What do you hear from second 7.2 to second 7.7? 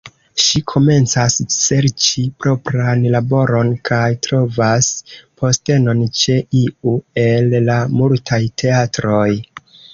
el